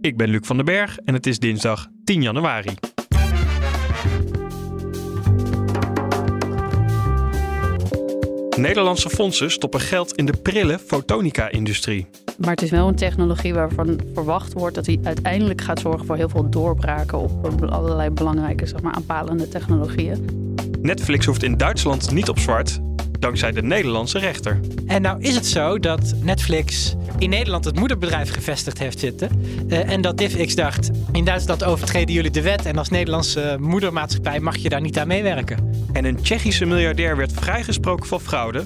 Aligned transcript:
Ik 0.00 0.16
ben 0.16 0.28
Luc 0.28 0.40
van 0.42 0.56
den 0.56 0.64
Berg 0.64 0.98
en 0.98 1.14
het 1.14 1.26
is 1.26 1.38
dinsdag 1.38 1.88
10 2.04 2.22
januari. 2.22 2.74
Nederlandse 8.56 9.10
fondsen 9.10 9.50
stoppen 9.50 9.80
geld 9.80 10.12
in 10.12 10.26
de 10.26 10.32
prille 10.42 10.78
fotonica-industrie. 10.78 12.06
Maar 12.38 12.50
het 12.50 12.62
is 12.62 12.70
wel 12.70 12.88
een 12.88 12.94
technologie 12.94 13.54
waarvan 13.54 14.00
verwacht 14.14 14.52
wordt 14.52 14.74
dat 14.74 14.86
hij 14.86 14.98
uiteindelijk 15.02 15.60
gaat 15.60 15.80
zorgen 15.80 16.06
voor 16.06 16.16
heel 16.16 16.28
veel 16.28 16.50
doorbraken 16.50 17.18
op 17.18 17.62
allerlei 17.64 18.10
belangrijke, 18.10 18.66
zeg 18.66 18.82
maar, 18.82 18.94
aanpalende 18.94 19.48
technologieën. 19.48 20.24
Netflix 20.80 21.26
hoeft 21.26 21.42
in 21.42 21.56
Duitsland 21.56 22.10
niet 22.10 22.28
op 22.28 22.38
zwart, 22.38 22.80
dankzij 23.26 23.52
de 23.52 23.62
Nederlandse 23.62 24.18
rechter. 24.18 24.60
En 24.86 25.02
nou 25.02 25.20
is 25.20 25.34
het 25.34 25.46
zo 25.46 25.78
dat 25.78 26.14
Netflix 26.22 26.94
in 27.18 27.30
Nederland 27.30 27.64
het 27.64 27.78
moederbedrijf 27.78 28.32
gevestigd 28.32 28.78
heeft 28.78 28.98
zitten. 28.98 29.30
Uh, 29.68 29.90
en 29.90 30.00
dat 30.00 30.18
DivX 30.18 30.54
dacht, 30.54 30.90
in 31.12 31.24
Duitsland 31.24 31.64
overtreden 31.64 32.14
jullie 32.14 32.30
de 32.30 32.42
wet 32.42 32.66
en 32.66 32.78
als 32.78 32.88
Nederlandse 32.88 33.56
moedermaatschappij 33.60 34.40
mag 34.40 34.56
je 34.56 34.68
daar 34.68 34.80
niet 34.80 34.98
aan 34.98 35.06
meewerken. 35.06 35.72
En 35.92 36.04
een 36.04 36.22
Tsjechische 36.22 36.64
miljardair 36.64 37.16
werd 37.16 37.32
vrijgesproken 37.32 38.06
van 38.06 38.20
fraude. 38.20 38.64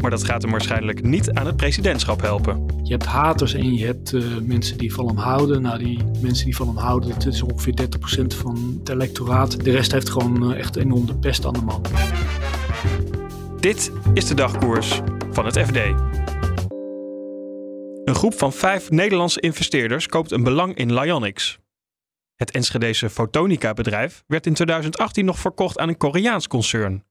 Maar 0.00 0.10
dat 0.10 0.24
gaat 0.24 0.42
hem 0.42 0.50
waarschijnlijk 0.50 1.02
niet 1.02 1.30
aan 1.32 1.46
het 1.46 1.56
presidentschap 1.56 2.20
helpen. 2.20 2.66
Je 2.82 2.92
hebt 2.92 3.06
haters 3.06 3.54
en 3.54 3.74
je 3.74 3.86
hebt 3.86 4.12
uh, 4.12 4.22
mensen 4.42 4.78
die 4.78 4.94
van 4.94 5.06
hem 5.06 5.16
houden. 5.16 5.62
Nou, 5.62 5.78
die 5.78 5.98
mensen 6.20 6.44
die 6.44 6.56
van 6.56 6.66
hem 6.66 6.76
houden, 6.76 7.08
dat 7.08 7.26
is 7.26 7.42
ongeveer 7.42 7.74
30% 8.22 8.36
van 8.36 8.78
het 8.80 8.88
electoraat. 8.88 9.64
De 9.64 9.70
rest 9.70 9.92
heeft 9.92 10.10
gewoon 10.10 10.50
uh, 10.50 10.58
echt 10.58 10.76
enorm 10.76 11.06
de 11.06 11.14
pest 11.14 11.46
aan 11.46 11.52
de 11.52 11.62
man. 11.62 11.82
Dit 13.60 13.92
is 14.14 14.26
de 14.26 14.34
dagkoers 14.34 15.00
van 15.30 15.46
het 15.46 15.58
FD. 15.58 15.76
Een 18.04 18.14
groep 18.14 18.34
van 18.34 18.52
vijf 18.52 18.90
Nederlandse 18.90 19.40
investeerders 19.40 20.06
koopt 20.06 20.30
een 20.30 20.42
belang 20.42 20.74
in 20.74 20.94
Lyonix. 20.94 21.58
Het 22.34 22.50
Enschedese 22.50 23.10
Fotonica-bedrijf 23.10 24.24
werd 24.26 24.46
in 24.46 24.54
2018 24.54 25.24
nog 25.24 25.38
verkocht 25.38 25.78
aan 25.78 25.88
een 25.88 25.96
Koreaans 25.96 26.48
concern. 26.48 27.04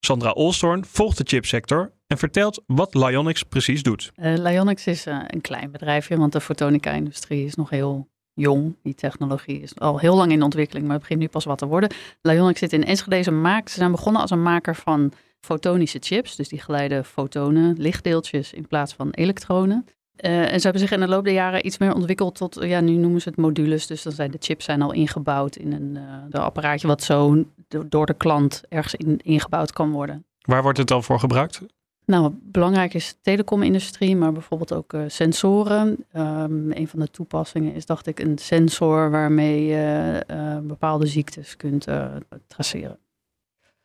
Sandra 0.00 0.30
Olstorn 0.30 0.84
volgt 0.84 1.18
de 1.18 1.24
chipsector 1.26 1.92
en 2.06 2.18
vertelt 2.18 2.62
wat 2.66 2.94
Lyonix 2.94 3.42
precies 3.42 3.82
doet. 3.82 4.12
Uh, 4.16 4.34
Lyonix 4.36 4.86
is 4.86 5.06
uh, 5.06 5.22
een 5.26 5.40
klein 5.40 5.70
bedrijfje, 5.70 6.16
want 6.16 6.32
de 6.32 6.40
fotonica-industrie 6.40 7.44
is 7.44 7.54
nog 7.54 7.70
heel 7.70 8.08
jong. 8.40 8.76
Die 8.82 8.94
technologie 8.94 9.60
is 9.60 9.78
al 9.78 9.98
heel 9.98 10.16
lang 10.16 10.32
in 10.32 10.42
ontwikkeling, 10.42 10.84
maar 10.84 10.94
het 10.94 11.02
begint 11.02 11.20
nu 11.20 11.28
pas 11.28 11.44
wat 11.44 11.58
te 11.58 11.66
worden. 11.66 11.90
Lyonix 12.22 12.58
zit 12.58 12.72
in 12.72 12.84
Enschede 12.84 13.30
maakt. 13.30 13.70
Ze 13.70 13.78
zijn 13.78 13.90
begonnen 13.90 14.22
als 14.22 14.30
een 14.30 14.42
maker 14.42 14.76
van 14.76 15.12
fotonische 15.40 15.98
chips, 16.00 16.36
dus 16.36 16.48
die 16.48 16.60
geleiden 16.60 17.04
fotonen, 17.04 17.74
lichtdeeltjes 17.78 18.52
in 18.52 18.66
plaats 18.66 18.94
van 18.94 19.10
elektronen. 19.10 19.86
Uh, 20.24 20.52
en 20.52 20.56
ze 20.56 20.62
hebben 20.62 20.80
zich 20.80 20.90
in 20.90 21.00
de 21.00 21.08
loop 21.08 21.24
der 21.24 21.32
jaren 21.32 21.66
iets 21.66 21.78
meer 21.78 21.94
ontwikkeld 21.94 22.34
tot, 22.34 22.58
ja, 22.60 22.80
nu 22.80 22.92
noemen 22.92 23.20
ze 23.20 23.28
het 23.28 23.38
modules. 23.38 23.86
Dus 23.86 24.02
dan 24.02 24.12
zijn 24.12 24.30
de 24.30 24.36
chips 24.40 24.64
zijn 24.64 24.82
al 24.82 24.92
ingebouwd 24.92 25.56
in 25.56 25.72
een, 25.72 25.98
uh, 26.30 26.40
apparaatje 26.40 26.86
wat 26.86 27.02
zo 27.02 27.44
door 27.86 28.06
de 28.06 28.14
klant 28.14 28.62
ergens 28.68 28.94
in, 28.94 29.18
ingebouwd 29.18 29.72
kan 29.72 29.90
worden. 29.90 30.24
Waar 30.40 30.62
wordt 30.62 30.78
het 30.78 30.88
dan 30.88 31.02
voor 31.02 31.18
gebruikt? 31.18 31.60
Nou, 32.10 32.32
belangrijk 32.42 32.94
is 32.94 33.08
de 33.08 33.18
telecomindustrie, 33.22 34.16
maar 34.16 34.32
bijvoorbeeld 34.32 34.72
ook 34.72 34.92
uh, 34.92 35.02
sensoren. 35.06 35.88
Um, 36.16 36.72
een 36.72 36.88
van 36.88 37.00
de 37.00 37.10
toepassingen 37.10 37.74
is, 37.74 37.86
dacht 37.86 38.06
ik, 38.06 38.18
een 38.18 38.38
sensor 38.38 39.10
waarmee 39.10 39.64
je 39.64 40.24
bepaalde 40.62 41.06
ziektes 41.06 41.56
kunt 41.56 41.86
traceren. 42.46 42.98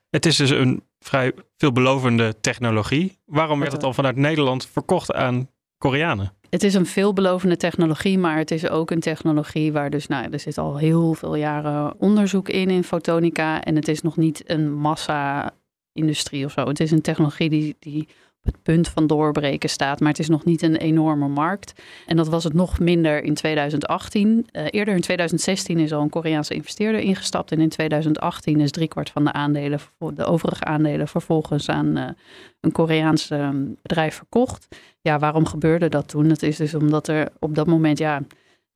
Het 0.09 0.25
is 0.25 0.36
dus 0.36 0.50
een 0.50 0.84
vrij 1.00 1.34
veelbelovende 1.58 2.40
technologie. 2.41 3.18
Waarom 3.25 3.59
werd 3.59 3.72
het 3.72 3.84
al 3.84 3.94
vanuit 3.94 4.16
Nederland 4.16 4.68
verkocht 4.68 5.13
aan 5.13 5.50
Koreanen? 5.78 6.34
Het 6.50 6.63
is 6.63 6.74
een 6.74 6.86
veelbelovende 6.86 7.57
technologie, 7.57 8.18
maar 8.18 8.38
het 8.38 8.52
is 8.52 8.69
ook 8.69 8.92
een 8.92 9.00
technologie 9.00 9.72
waar 9.72 9.90
dus, 9.90 10.07
nou, 10.07 10.31
er 10.31 10.40
zit 10.40 10.57
al 10.57 10.78
heel 10.78 11.13
veel 11.13 11.36
jaren 11.36 12.00
onderzoek 12.00 12.50
in, 12.50 12.69
in 12.69 12.84
fotonica. 12.84 13.63
En 13.63 13.75
het 13.75 13.88
is 13.88 14.02
nog 14.02 14.18
niet 14.18 14.50
een 14.50 14.74
massa-industrie 15.95 16.45
of 16.45 16.51
zo. 16.51 16.67
Het 16.67 16.79
is 16.79 16.91
een 16.91 17.01
technologie 17.01 17.50
die, 17.50 17.75
die 17.79 18.07
het 18.41 18.61
punt 18.63 18.88
van 18.88 19.07
doorbreken 19.07 19.69
staat. 19.69 20.00
Maar 20.00 20.09
het 20.09 20.19
is 20.19 20.29
nog 20.29 20.45
niet 20.45 20.61
een 20.61 20.75
enorme 20.75 21.28
markt. 21.28 21.73
En 22.06 22.16
dat 22.16 22.28
was 22.28 22.44
het 22.44 22.53
nog 22.53 22.79
minder 22.79 23.23
in 23.23 23.33
2018. 23.33 24.28
Uh, 24.29 24.61
eh, 24.61 24.67
eerder 24.72 24.95
in 24.95 25.01
2016 25.01 25.79
is 25.79 25.94
al 25.94 26.01
een 26.01 26.09
Koreaanse 26.09 26.53
investeerder 26.53 27.01
ingestapt. 27.01 27.51
En 27.51 27.59
in 27.59 27.69
2018 27.69 28.59
is 28.59 28.72
driekwart 28.72 29.09
van 29.09 29.23
de 29.23 29.31
aandelen, 29.33 29.79
de 30.13 30.25
overige 30.25 30.63
aandelen, 30.63 31.07
vervolgens 31.07 31.69
aan 31.69 31.97
uh, 31.97 32.09
een 32.62 32.72
Koreaans 32.72 33.31
uh, 33.31 33.50
bedrijf 33.81 34.16
verkocht. 34.16 34.67
Ja, 35.01 35.19
waarom 35.19 35.45
gebeurde 35.45 35.89
dat 35.89 36.07
toen? 36.07 36.27
Dat 36.27 36.41
is 36.41 36.57
dus 36.57 36.73
omdat 36.73 37.07
er 37.07 37.29
op 37.39 37.56
dat 37.56 37.67
moment, 37.67 37.97
ja 37.97 38.22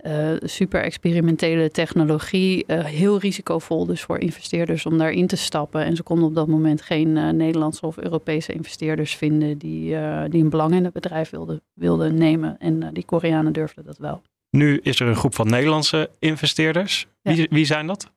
uh, 0.06 0.32
super 0.44 0.82
experimentele 0.82 1.70
technologie. 1.70 2.64
Uh, 2.68 2.86
heel 2.86 3.20
risicovol 3.20 3.86
dus 3.86 4.02
voor 4.02 4.18
investeerders 4.18 4.86
om 4.86 4.98
daarin 4.98 5.28
te 5.28 5.36
stappen. 5.36 5.84
En 5.84 5.96
ze 5.96 6.04
konden 6.04 6.26
op 6.26 6.36
dat 6.36 6.48
moment 6.48 6.82
geen 6.82 7.16
uh, 7.16 7.30
Nederlandse 7.30 7.86
of 7.86 7.98
Europese 7.98 8.54
investeerders 8.54 9.16
vinden 9.16 9.58
die, 9.58 9.96
die 10.30 10.44
een 10.44 10.50
belang 10.50 10.74
in 10.74 10.84
het 10.84 10.94
bedrijf 10.94 11.30
wilden, 11.30 11.62
wilden 11.74 12.16
nemen. 12.16 12.58
En 12.60 12.94
die 12.94 13.06
Koreanen 13.06 13.54
durfden 13.54 13.86
dat 13.86 13.98
wel. 13.98 14.22
Nu 14.50 14.80
is 14.84 15.00
er 15.00 15.08
een 15.08 15.16
groep 15.16 15.36
van 15.36 15.50
Nederlandse 15.50 16.10
investeerders. 16.20 17.08
Ja. 17.22 17.34
Wie, 17.34 17.48
wie 17.50 17.66
zijn 17.66 17.88
dat? 17.88 18.12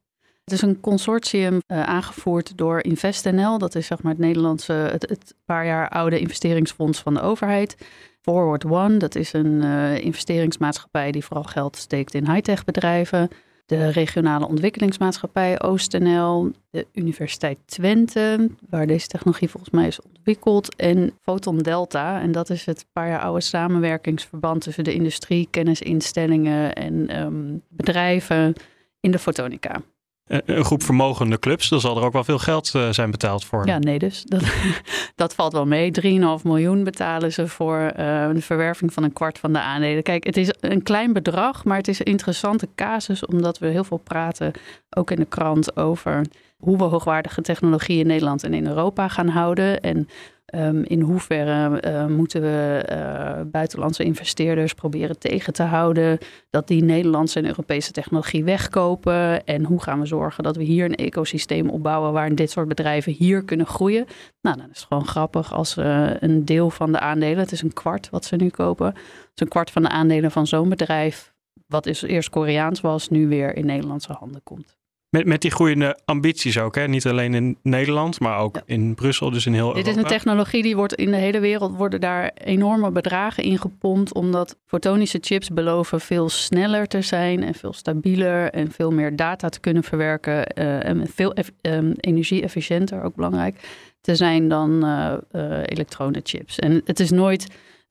Het 0.45 0.53
is 0.53 0.63
een 0.63 0.81
consortium 0.81 1.61
aangevoerd 1.67 2.59
door 2.59 2.83
InvestNL. 2.83 3.59
Dat 3.59 3.75
is 3.75 3.87
zeg 3.87 4.03
maar 4.03 4.13
het 4.13 4.21
Nederlandse, 4.21 4.73
het, 4.73 5.09
het 5.09 5.35
paar 5.45 5.67
jaar 5.67 5.89
oude 5.89 6.19
investeringsfonds 6.19 7.01
van 7.01 7.15
de 7.15 7.21
overheid. 7.21 7.77
Forward 8.23 8.65
One, 8.65 8.97
dat 8.97 9.15
is 9.15 9.33
een 9.33 9.63
uh, 9.63 9.99
investeringsmaatschappij 9.99 11.13
die 11.13 11.25
vooral 11.25 11.45
geld 11.45 11.77
steekt 11.77 12.15
in 12.15 12.31
high-tech 12.31 12.65
bedrijven. 12.65 13.29
De 13.67 13.89
regionale 13.89 14.49
ontwikkelingsmaatschappij 14.49 15.63
OostNL, 15.63 16.51
de 16.71 16.87
Universiteit 16.93 17.59
Twente, 17.65 18.51
waar 18.69 18.87
deze 18.87 19.07
technologie 19.07 19.51
volgens 19.51 19.73
mij 19.73 19.87
is 19.87 20.01
ontwikkeld, 20.01 20.77
en 20.77 21.13
Photon 21.21 21.59
Delta. 21.59 22.21
En 22.21 22.33
dat 22.33 22.51
is 22.51 22.67
het 22.67 22.87
paar 22.93 23.09
jaar 23.09 23.21
oude 23.21 23.41
samenwerkingsverband 23.41 24.63
tussen 24.63 24.85
de 24.85 24.95
industrie, 24.95 25.49
kennisinstellingen 25.51 26.73
en 26.73 27.21
um, 27.21 27.63
bedrijven 27.69 28.55
in 29.01 29.11
de 29.11 29.19
fotonica. 29.19 29.83
Eh, 30.25 30.39
een 30.45 30.65
groep 30.65 30.83
vermogende 30.83 31.39
clubs, 31.39 31.69
dan 31.69 31.81
zal 31.81 31.97
er 31.97 32.05
ook 32.05 32.13
wel 32.13 32.25
veel 32.25 32.39
geld 32.39 32.73
uh, 32.77 32.89
zijn 32.91 33.11
betaald 33.11 33.45
voor. 33.45 33.67
Ja, 33.67 33.79
nee, 33.79 33.99
dus 33.99 34.23
dat, 34.25 34.43
dat 35.15 35.35
valt 35.35 35.53
wel 35.53 35.67
mee. 35.67 35.91
3,5 36.39 36.43
miljoen 36.43 36.85
betalen 36.85 37.33
ze 37.33 37.49
voor 37.49 37.79
uh, 37.79 37.93
de 38.33 38.43
verwerving 38.43 38.93
van 38.93 39.03
een 39.03 39.13
kwart 39.13 39.39
van 39.39 39.53
de 39.53 39.61
aandelen. 39.61 40.03
Kijk, 40.03 40.25
het 40.25 40.37
is 40.37 40.53
een 40.61 40.83
klein 40.83 41.13
bedrag, 41.13 41.65
maar 41.65 41.77
het 41.77 41.89
is 41.89 41.99
een 41.99 42.05
interessante 42.05 42.69
casus, 42.75 43.27
omdat 43.27 43.59
we 43.59 43.67
heel 43.67 43.85
veel 43.85 44.01
praten, 44.05 44.53
ook 44.91 45.11
in 45.11 45.17
de 45.17 45.25
krant, 45.25 45.77
over 45.77 46.25
hoe 46.63 46.77
we 46.77 46.85
hoogwaardige 46.85 47.43
technologie 47.43 47.99
in 47.99 48.07
Nederland 48.07 48.45
en 48.45 48.55
in 48.55 48.67
Europa 48.67 49.09
gaan 49.09 49.29
houden. 49.29 49.81
En 49.81 50.09
Um, 50.55 50.83
in 50.85 51.01
hoeverre 51.01 51.83
uh, 51.85 52.07
moeten 52.07 52.41
we 52.41 52.89
uh, 52.91 53.41
buitenlandse 53.51 54.05
investeerders 54.05 54.75
proberen 54.75 55.19
tegen 55.19 55.53
te 55.53 55.63
houden 55.63 56.19
dat 56.51 56.69
die 56.69 56.85
Nederlandse 56.85 57.39
en 57.39 57.47
Europese 57.47 57.93
technologie 57.93 58.45
wegkopen? 58.45 59.45
En 59.45 59.65
hoe 59.65 59.83
gaan 59.83 60.01
we 60.01 60.07
zorgen 60.07 60.43
dat 60.43 60.57
we 60.57 60.63
hier 60.63 60.85
een 60.85 60.95
ecosysteem 60.95 61.69
opbouwen 61.69 62.13
waarin 62.13 62.35
dit 62.35 62.51
soort 62.51 62.69
bedrijven 62.69 63.13
hier 63.13 63.45
kunnen 63.45 63.67
groeien? 63.67 64.07
Nou, 64.41 64.57
dan 64.57 64.71
is 64.73 64.83
gewoon 64.83 65.07
grappig 65.07 65.53
als 65.53 65.77
uh, 65.77 66.11
een 66.21 66.45
deel 66.45 66.71
van 66.71 66.93
de 66.93 67.01
aandelen, 67.01 67.39
het 67.39 67.53
is 67.53 67.63
een 67.63 67.73
kwart 67.73 68.11
wat 68.11 68.25
ze 68.25 68.37
nu 68.37 68.49
kopen, 68.49 68.87
het 68.87 69.41
een 69.41 69.49
kwart 69.49 69.71
van 69.71 69.83
de 69.83 69.89
aandelen 69.89 70.31
van 70.31 70.47
zo'n 70.47 70.69
bedrijf, 70.69 71.33
wat 71.67 71.87
is 71.87 72.03
eerst 72.03 72.31
Koreaans 72.31 72.81
was, 72.81 73.09
nu 73.09 73.29
weer 73.29 73.57
in 73.57 73.67
Nederlandse 73.67 74.13
handen 74.13 74.43
komt. 74.43 74.77
Met, 75.13 75.27
met 75.27 75.41
die 75.41 75.51
groeiende 75.51 75.99
ambities 76.05 76.59
ook, 76.59 76.75
hè? 76.75 76.89
niet 76.89 77.07
alleen 77.07 77.35
in 77.35 77.59
Nederland, 77.63 78.21
maar 78.21 78.39
ook 78.39 78.61
in 78.65 78.95
Brussel, 78.95 79.31
dus 79.31 79.47
in 79.47 79.53
heel 79.53 79.67
Dit 79.67 79.77
Europa. 79.77 79.91
is 79.91 79.97
een 79.97 80.19
technologie 80.19 80.63
die 80.63 80.77
wordt 80.77 80.95
in 80.95 81.11
de 81.11 81.17
hele 81.17 81.41
wereld 81.41 81.77
worden 81.77 82.01
daar 82.01 82.31
enorme 82.35 82.91
bedragen 82.91 83.43
in 83.43 83.59
gepompt, 83.59 84.15
omdat 84.15 84.57
fotonische 84.67 85.19
chips 85.21 85.49
beloven 85.49 86.01
veel 86.01 86.29
sneller 86.29 86.87
te 86.87 87.03
zijn 87.03 87.43
en 87.43 87.55
veel 87.55 87.73
stabieler 87.73 88.51
en 88.51 88.71
veel 88.71 88.91
meer 88.91 89.17
data 89.17 89.49
te 89.49 89.61
kunnen 89.61 89.83
verwerken 89.83 90.47
uh, 90.59 90.85
en 90.85 91.07
veel 91.15 91.35
um, 91.63 91.93
energie-efficiënter, 91.97 93.03
ook 93.03 93.15
belangrijk, 93.15 93.57
te 94.01 94.17
zijn 94.17 94.49
dan 94.49 94.85
uh, 94.85 95.13
uh, 95.33 95.59
elektronenchips. 95.65 96.59
En 96.59 96.83
het 96.85 97.01
is 97.01 97.11
nooit 97.11 97.47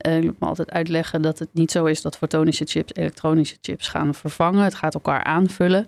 Uh, 0.08 0.18
ik 0.18 0.24
moet 0.24 0.40
me 0.40 0.48
altijd 0.48 0.72
uitleggen 0.72 1.22
dat 1.22 1.40
het 1.40 1.50
niet 1.54 1.72
zo 1.72 1.86
is 1.86 2.02
dat 2.02 2.18
fotonische 2.18 2.66
chips 2.66 2.94
elektronische 2.94 3.58
chips 3.62 3.88
gaan 3.88 4.14
vervangen. 4.16 4.64
Het 4.64 4.76
gaat 4.76 4.94
elkaar 4.94 5.24
aanvullen. 5.24 5.86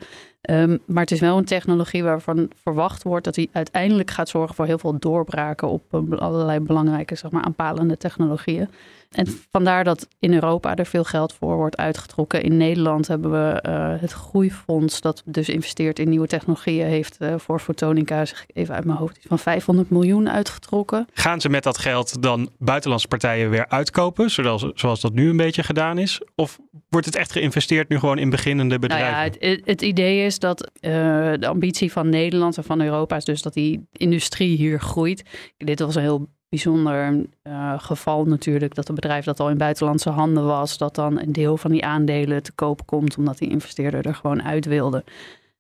Um, 0.50 0.80
maar 0.86 1.02
het 1.02 1.12
is 1.12 1.20
wel 1.20 1.38
een 1.38 1.46
technologie 1.46 2.04
waarvan 2.04 2.50
verwacht 2.64 3.04
wordt 3.04 3.26
dat 3.26 3.36
hij 3.36 3.48
uiteindelijk 3.52 4.12
gaat 4.12 4.30
zorgen 4.30 4.56
voor 4.56 4.66
heel 4.66 4.78
veel 4.78 5.00
doorbraken 5.00 5.68
op 5.68 5.82
allerlei 6.20 6.60
belangrijke, 6.60 7.16
zeg 7.16 7.32
maar, 7.32 7.44
aanpalende 7.44 7.98
technologieën. 7.98 8.70
En 9.14 9.28
vandaar 9.52 9.84
dat 9.84 10.08
in 10.20 10.34
Europa 10.34 10.76
er 10.76 10.86
veel 10.86 11.04
geld 11.04 11.34
voor 11.34 11.56
wordt 11.56 11.78
uitgetrokken. 11.78 12.44
In 12.44 12.58
Nederland 12.58 13.08
hebben 13.08 13.32
we 13.32 13.64
uh, 13.68 14.02
het 14.02 14.12
Groeifonds, 14.12 15.02
dat 15.02 15.22
dus 15.26 15.50
investeert 15.50 16.00
in 16.00 16.10
nieuwe 16.10 16.28
technologieën, 16.28 16.88
heeft 16.88 17.18
uh, 17.20 17.34
voor 17.38 17.60
fotonica, 17.60 18.26
zeg 18.26 18.44
ik 18.44 18.56
even 18.56 18.76
uit 18.76 18.86
mijn 18.86 18.98
hoofd, 18.98 19.20
van 19.28 19.40
500 19.40 19.90
miljoen 19.90 20.30
uitgetrokken. 20.30 21.08
Gaan 21.14 21.42
ze 21.42 21.50
met 21.50 21.64
dat 21.64 21.78
geld 21.78 22.22
dan 22.22 22.50
buitenlandse 22.58 23.08
partijen 23.08 23.50
weer 23.50 23.68
uitkopen, 23.68 24.30
zoals, 24.30 24.66
zoals 24.76 25.02
dat 25.02 25.14
nu 25.14 25.30
een 25.30 25.38
beetje 25.38 25.64
gedaan 25.64 25.98
is? 25.98 26.22
Of 26.36 26.60
wordt 26.90 27.06
het 27.06 27.16
echt 27.16 27.32
geïnvesteerd 27.32 27.90
nu 27.90 28.00
gewoon 28.00 28.18
in 28.18 28.30
beginnende 28.30 28.80
bedrijven? 28.80 29.12
Nou 29.12 29.30
ja, 29.40 29.48
het, 29.48 29.62
het 29.66 29.82
idee 29.82 30.26
is 30.26 30.40
dat 30.40 30.72
uh, 30.82 30.92
de 31.40 31.48
ambitie 31.48 31.92
van 31.92 32.10
Nederland 32.10 32.58
en 32.58 32.64
van 32.64 32.82
Europa 32.82 33.16
is 33.16 33.26
dus 33.26 33.42
dat 33.42 33.54
die 33.54 33.88
industrie 33.92 34.58
hier 34.58 34.80
groeit. 34.80 35.24
Dit 35.58 35.80
was 35.80 35.96
een 35.96 36.02
heel 36.02 36.28
bijzonder 36.50 37.26
uh, 37.44 37.74
geval 37.80 38.26
natuurlijk 38.26 38.76
dat 38.76 38.90
een 38.90 38.96
bedrijf 38.96 39.26
dat 39.26 39.40
al 39.40 39.50
in 39.50 39.58
buitenlandse 39.58 40.10
handen 40.10 40.46
was, 40.46 40.78
dat 40.78 40.96
dan 40.96 41.20
een 41.20 41.32
deel 41.32 41.58
van 41.58 41.72
die 41.72 41.86
aandelen 41.86 42.44
te 42.44 42.52
koop 42.52 42.86
komt 42.86 43.18
omdat 43.18 43.38
die 43.38 43.50
investeerder 43.50 44.06
er 44.06 44.16
gewoon 44.16 44.44
uit 44.44 44.66
wilde. 44.66 45.04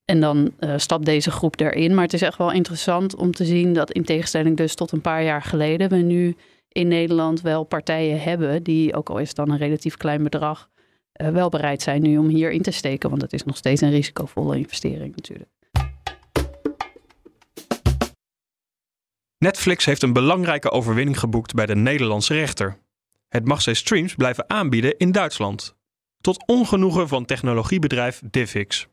En 0.05 0.19
dan 0.19 0.51
uh, 0.59 0.73
stapt 0.77 1.05
deze 1.05 1.31
groep 1.31 1.59
erin. 1.59 1.93
Maar 1.93 2.03
het 2.03 2.13
is 2.13 2.21
echt 2.21 2.37
wel 2.37 2.51
interessant 2.51 3.15
om 3.15 3.31
te 3.31 3.45
zien 3.45 3.73
dat 3.73 3.91
in 3.91 4.03
tegenstelling 4.03 4.57
dus 4.57 4.75
tot 4.75 4.91
een 4.91 5.01
paar 5.01 5.23
jaar 5.23 5.41
geleden 5.41 5.89
we 5.89 5.95
nu 5.95 6.35
in 6.67 6.87
Nederland 6.87 7.41
wel 7.41 7.63
partijen 7.63 8.21
hebben 8.21 8.63
die, 8.63 8.95
ook 8.95 9.09
al 9.09 9.17
is 9.17 9.27
het 9.27 9.37
dan 9.37 9.49
een 9.49 9.57
relatief 9.57 9.97
klein 9.97 10.23
bedrag, 10.23 10.69
wel 11.31 11.49
bereid 11.49 11.81
zijn 11.81 12.01
nu 12.01 12.17
om 12.17 12.27
hierin 12.27 12.61
te 12.61 12.71
steken. 12.71 13.09
Want 13.09 13.21
het 13.21 13.33
is 13.33 13.43
nog 13.43 13.57
steeds 13.57 13.81
een 13.81 13.91
risicovolle 13.91 14.57
investering 14.57 15.15
natuurlijk. 15.15 15.49
Netflix 19.37 19.85
heeft 19.85 20.03
een 20.03 20.13
belangrijke 20.13 20.71
overwinning 20.71 21.19
geboekt 21.19 21.53
bij 21.53 21.65
de 21.65 21.75
Nederlandse 21.75 22.33
rechter. 22.33 22.77
Het 23.29 23.45
mag 23.45 23.61
zijn 23.61 23.75
streams 23.75 24.15
blijven 24.15 24.49
aanbieden 24.49 24.97
in 24.97 25.11
Duitsland. 25.11 25.75
Tot 26.21 26.47
ongenoegen 26.47 27.07
van 27.07 27.25
technologiebedrijf 27.25 28.21
Divix. 28.29 28.87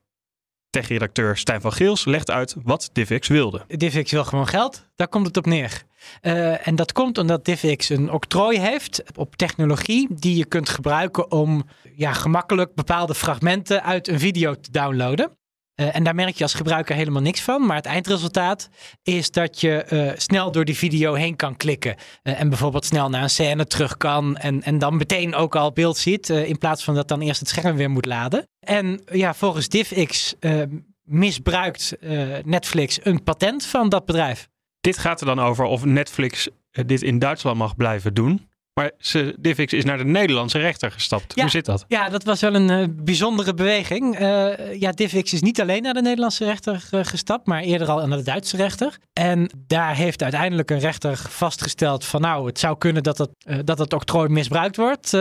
Tech-redacteur 0.71 1.37
Stijn 1.37 1.61
van 1.61 1.73
Geels 1.73 2.05
legt 2.05 2.31
uit 2.31 2.57
wat 2.63 2.91
Divix 2.93 3.29
wilde. 3.29 3.65
Divix 3.67 4.13
wil 4.13 4.25
gewoon 4.25 4.49
geld, 4.49 4.87
daar 4.97 5.09
komt 5.09 5.27
het 5.27 5.37
op 5.37 5.47
neer. 5.47 5.83
Uh, 6.23 6.67
en 6.67 6.75
dat 6.75 6.93
komt 6.93 7.19
omdat 7.19 7.45
Divix 7.45 7.89
een 7.89 8.11
octrooi 8.11 8.59
heeft 8.59 9.03
op 9.15 9.37
technologie 9.37 10.09
die 10.11 10.37
je 10.37 10.45
kunt 10.45 10.69
gebruiken 10.69 11.31
om 11.31 11.65
ja, 11.97 12.13
gemakkelijk 12.13 12.75
bepaalde 12.75 13.15
fragmenten 13.15 13.83
uit 13.83 14.09
een 14.09 14.19
video 14.19 14.55
te 14.55 14.71
downloaden. 14.71 15.39
Uh, 15.81 15.97
en 15.97 16.05
daar 16.05 16.15
merk 16.15 16.37
je 16.37 16.43
als 16.43 16.55
gebruiker 16.55 16.95
helemaal 16.95 17.23
niks 17.23 17.41
van. 17.41 17.67
Maar 17.67 17.77
het 17.77 17.87
eindresultaat 17.87 18.69
is 19.03 19.31
dat 19.31 19.61
je 19.61 19.87
uh, 19.91 20.13
snel 20.17 20.53
door 20.53 20.65
die 20.65 20.77
video 20.77 21.15
heen 21.15 21.37
kan 21.37 21.57
klikken. 21.57 21.95
Uh, 22.23 22.41
en 22.41 22.49
bijvoorbeeld 22.49 22.85
snel 22.85 23.09
naar 23.09 23.23
een 23.23 23.31
scène 23.31 23.67
terug 23.67 23.97
kan. 23.97 24.37
En, 24.37 24.63
en 24.63 24.79
dan 24.79 24.97
meteen 24.97 25.35
ook 25.35 25.57
al 25.57 25.73
beeld 25.73 25.97
ziet. 25.97 26.29
in 26.29 26.59
plaats 26.59 26.85
van 26.85 26.95
dat 26.95 27.09
dan 27.09 27.21
eerst 27.21 27.41
het 27.41 27.49
scherm 27.49 27.77
weer 27.77 27.91
moet 27.91 28.07
laden. 28.07 28.49
En 28.61 29.03
ja, 29.13 29.35
volgens 29.35 29.69
DivX 29.69 30.35
misbruikt 31.03 31.97
Netflix 32.45 32.99
een 33.03 33.23
patent 33.23 33.67
van 33.67 33.89
dat 33.89 34.05
bedrijf. 34.05 34.49
Dit 34.81 34.99
gaat 34.99 35.21
er 35.21 35.27
dan 35.27 35.41
over 35.41 35.65
of 35.65 35.85
Netflix 35.85 36.49
dit 36.71 37.03
in 37.03 37.19
Duitsland 37.19 37.59
mag 37.59 37.77
blijven 37.77 38.15
doen. 38.15 38.50
Maar 38.81 39.33
Divix 39.39 39.73
is 39.73 39.85
naar 39.85 39.99
de 39.99 40.05
Nederlandse 40.05 40.59
rechter 40.59 40.91
gestapt. 40.91 41.35
Ja, 41.35 41.43
Hoe 41.43 41.51
zit 41.51 41.65
dat? 41.65 41.85
Ja, 41.89 42.09
dat 42.09 42.25
was 42.25 42.41
wel 42.41 42.55
een 42.55 42.71
uh, 42.71 42.87
bijzondere 42.91 43.55
beweging. 43.55 44.21
Uh, 44.21 44.81
ja, 44.81 44.93
Divix 44.93 45.33
is 45.33 45.41
niet 45.41 45.61
alleen 45.61 45.83
naar 45.83 45.95
de 45.95 46.03
Nederlandse 46.03 46.45
rechter 46.45 46.89
uh, 46.91 47.01
gestapt, 47.05 47.47
maar 47.47 47.63
eerder 47.63 47.89
al 47.89 48.07
naar 48.07 48.19
de 48.19 48.25
Duitse 48.25 48.57
rechter. 48.57 48.99
En 49.13 49.51
daar 49.67 49.95
heeft 49.95 50.23
uiteindelijk 50.23 50.71
een 50.71 50.79
rechter 50.79 51.17
vastgesteld 51.29 52.05
van 52.05 52.21
nou, 52.21 52.47
het 52.47 52.59
zou 52.59 52.79
kunnen 52.79 53.03
dat 53.03 53.19
het, 53.19 53.67
dat 53.67 53.79
het 53.79 53.93
octrooi 53.93 54.29
misbruikt 54.29 54.77
wordt 54.77 55.15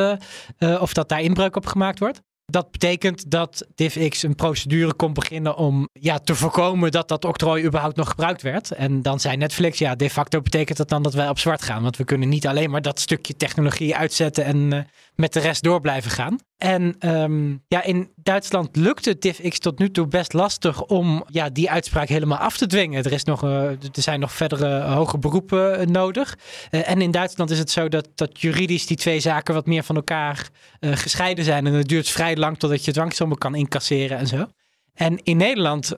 of 0.80 0.94
dat 0.94 1.10
daar 1.10 1.22
inbreuk 1.22 1.56
op 1.56 1.66
gemaakt 1.66 2.00
wordt. 2.00 2.22
Dat 2.50 2.72
betekent 2.72 3.32
dat 3.32 3.68
DivX 3.76 4.24
een 4.24 4.36
procedure 4.36 4.94
kon 4.94 5.14
beginnen 5.14 5.56
om 5.56 5.90
ja, 5.94 6.20
te 6.20 6.36
voorkomen 6.36 6.92
dat 6.92 7.08
dat 7.08 7.26
octrooi 7.26 7.66
überhaupt 7.66 7.96
nog 7.96 8.10
gebruikt 8.10 8.42
werd. 8.42 8.72
En 8.72 9.02
dan 9.02 9.20
zei 9.20 9.38
Netflix, 9.38 9.78
ja, 9.78 9.96
de 9.96 10.10
facto 10.10 10.42
betekent 10.42 10.78
dat 10.78 10.90
dan 10.90 11.04
dat 11.04 11.14
wij 11.14 11.30
op 11.30 11.40
zwart 11.40 11.62
gaan. 11.62 11.84
Want 11.84 11.98
we 11.98 12.04
kunnen 12.04 12.30
niet 12.30 12.48
alleen 12.48 12.70
maar 12.70 12.82
dat 12.82 13.00
stukje 13.00 13.36
technologie 13.36 13.96
uitzetten 13.96 14.44
en 14.44 14.74
uh, 14.74 14.80
met 15.16 15.34
de 15.34 15.40
rest 15.40 15.64
door 15.64 15.82
blijven 15.82 16.12
gaan. 16.12 16.38
En 16.60 16.96
um, 17.00 17.64
ja, 17.68 17.84
in 17.84 18.12
Duitsland 18.16 18.76
lukt 18.76 19.06
het 19.06 19.22
DivX 19.22 19.60
tot 19.60 19.80
nu 19.80 19.92
toe 19.92 20.08
best 20.08 20.34
lastig 20.34 20.84
om 20.84 21.24
ja, 21.28 21.50
die 21.50 21.72
uitspraak 21.72 22.08
helemaal 22.08 22.38
af 22.38 22.58
te 22.58 22.68
dwingen. 22.68 23.04
Er, 23.04 23.12
is 23.12 23.24
nog, 23.24 23.44
uh, 23.44 23.64
er 23.70 23.78
zijn 23.92 24.20
nog 24.20 24.32
verdere 24.32 24.82
hoge 24.82 25.18
beroepen 25.18 25.80
uh, 25.80 25.86
nodig. 25.86 26.38
En 26.70 27.02
in 27.02 27.12
Duitsland 27.12 27.50
is 27.50 27.60
het 27.60 27.72
zo 27.72 27.88
dat, 27.88 28.08
dat 28.16 28.42
juridisch 28.42 28.86
die 28.86 28.98
twee 28.98 29.20
zaken 29.20 29.54
wat 29.54 29.66
meer 29.66 29.84
van 29.84 29.96
elkaar 29.96 30.50
gescheiden 30.80 31.44
zijn. 31.44 31.68
En 31.68 31.74
het 31.74 31.88
duurt 31.88 32.10
vrij 32.10 32.36
lang 32.36 32.58
totdat 32.58 32.86
je 32.86 32.92
dwangsommen 32.92 33.38
kan 33.38 33.56
incasseren 33.56 34.18
en 34.18 34.28
zo. 34.28 34.46
En 34.94 35.24
in 35.24 35.38
Nederland 35.38 35.94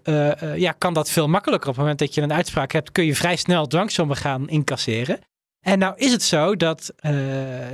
ja, 0.55 0.71
kan 0.71 0.93
dat 0.93 1.09
veel 1.09 1.27
makkelijker. 1.27 1.69
Op 1.69 1.75
het 1.75 1.83
moment 1.83 1.99
dat 1.99 2.13
je 2.13 2.21
een 2.21 2.33
uitspraak 2.33 2.71
hebt, 2.71 2.91
kun 2.91 3.05
je 3.05 3.15
vrij 3.15 3.35
snel 3.35 3.67
dwangsommen 3.67 4.17
gaan 4.17 4.49
incasseren. 4.49 5.19
En 5.61 5.79
nou 5.79 5.93
is 5.97 6.11
het 6.11 6.23
zo 6.23 6.55
dat 6.55 6.93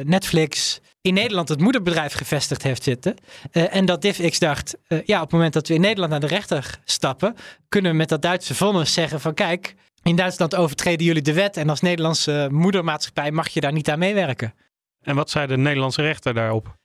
Netflix 0.03 0.81
in 1.07 1.13
Nederland 1.13 1.49
het 1.49 1.59
moederbedrijf 1.59 2.13
gevestigd 2.13 2.63
heeft 2.63 2.83
zitten. 2.83 3.15
Uh, 3.51 3.75
en 3.75 3.85
dat 3.85 4.01
DivX 4.01 4.39
dacht, 4.39 4.77
uh, 4.87 4.99
ja, 5.05 5.15
op 5.15 5.23
het 5.23 5.31
moment 5.31 5.53
dat 5.53 5.67
we 5.67 5.73
in 5.73 5.81
Nederland 5.81 6.11
naar 6.11 6.19
de 6.19 6.27
rechter 6.27 6.79
stappen, 6.83 7.35
kunnen 7.69 7.91
we 7.91 7.97
met 7.97 8.09
dat 8.09 8.21
Duitse 8.21 8.55
vonnis 8.55 8.93
zeggen 8.93 9.21
van 9.21 9.33
kijk, 9.33 9.75
in 10.03 10.15
Duitsland 10.15 10.55
overtreden 10.55 11.05
jullie 11.05 11.21
de 11.21 11.33
wet 11.33 11.57
en 11.57 11.69
als 11.69 11.81
Nederlandse 11.81 12.47
moedermaatschappij 12.51 13.31
mag 13.31 13.47
je 13.47 13.59
daar 13.59 13.71
niet 13.71 13.89
aan 13.89 13.99
meewerken. 13.99 14.53
En 15.01 15.15
wat 15.15 15.29
zei 15.29 15.47
de 15.47 15.57
Nederlandse 15.57 16.01
rechter 16.01 16.33
daarop? 16.33 16.75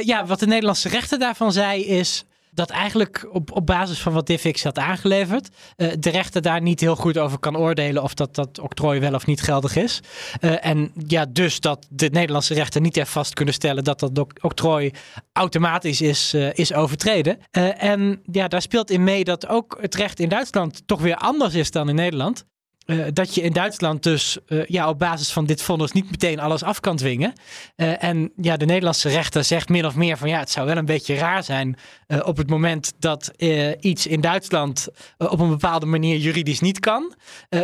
Ja, 0.00 0.26
wat 0.26 0.40
de 0.40 0.46
Nederlandse 0.46 0.88
rechter 0.88 1.18
daarvan 1.18 1.52
zei 1.52 1.84
is 1.84 2.24
dat 2.58 2.70
eigenlijk 2.70 3.28
op, 3.32 3.52
op 3.52 3.66
basis 3.66 4.00
van 4.00 4.12
wat 4.12 4.26
Divix 4.26 4.62
had 4.64 4.78
aangeleverd, 4.78 5.48
uh, 5.76 5.92
de 5.98 6.10
rechter 6.10 6.42
daar 6.42 6.62
niet 6.62 6.80
heel 6.80 6.96
goed 6.96 7.18
over 7.18 7.38
kan 7.38 7.56
oordelen 7.56 8.02
of 8.02 8.14
dat, 8.14 8.34
dat 8.34 8.58
octrooi 8.58 9.00
wel 9.00 9.14
of 9.14 9.26
niet 9.26 9.42
geldig 9.42 9.76
is. 9.76 10.00
Uh, 10.40 10.66
en 10.66 10.92
ja, 11.06 11.26
dus 11.26 11.60
dat 11.60 11.86
de 11.90 12.08
Nederlandse 12.12 12.54
rechter 12.54 12.80
niet 12.80 12.96
heeft 12.96 13.10
vast 13.10 13.34
kunnen 13.34 13.54
stellen 13.54 13.84
dat 13.84 13.98
dat 13.98 14.26
octrooi 14.40 14.90
automatisch 15.32 16.00
is, 16.00 16.34
uh, 16.34 16.52
is 16.52 16.72
overtreden. 16.72 17.38
en 17.78 18.20
ja, 18.32 18.48
daar 18.48 18.62
speelt 18.62 18.90
in 18.90 19.04
mee 19.04 19.24
dat 19.24 19.48
ook 19.48 19.78
het 19.80 19.94
recht 19.94 20.20
in 20.20 20.28
Duitsland 20.28 20.82
toch 20.86 21.00
weer 21.00 21.16
anders 21.16 21.54
is 21.54 21.70
dan 21.70 21.88
in 21.88 21.94
Nederland. 21.94 22.44
Uh, 22.90 23.06
dat 23.12 23.34
je 23.34 23.40
in 23.40 23.52
Duitsland 23.52 24.02
dus 24.02 24.38
uh, 24.46 24.64
ja, 24.66 24.88
op 24.88 24.98
basis 24.98 25.32
van 25.32 25.46
dit 25.46 25.62
vonnis 25.62 25.92
niet 25.92 26.10
meteen 26.10 26.40
alles 26.40 26.62
af 26.62 26.80
kan 26.80 26.96
dwingen. 26.96 27.32
Uh, 27.76 28.04
en 28.04 28.32
ja, 28.36 28.56
de 28.56 28.64
Nederlandse 28.64 29.08
rechter 29.08 29.44
zegt 29.44 29.68
min 29.68 29.86
of 29.86 29.94
meer 29.94 30.16
van 30.16 30.28
ja, 30.28 30.38
het 30.38 30.50
zou 30.50 30.66
wel 30.66 30.76
een 30.76 30.84
beetje 30.84 31.14
raar 31.14 31.44
zijn 31.44 31.76
op 32.24 32.36
het 32.36 32.50
moment 32.50 32.92
dat 32.98 33.32
iets 33.80 34.06
in 34.06 34.20
Duitsland 34.20 34.88
op 35.18 35.40
een 35.40 35.48
bepaalde 35.48 35.86
manier 35.86 36.16
juridisch 36.16 36.60
niet 36.60 36.80
kan. 36.80 37.14